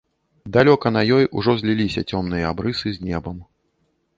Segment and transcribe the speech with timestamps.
[0.55, 3.37] Далёка на ёй ужо зліліся цёмныя абрысы з небам.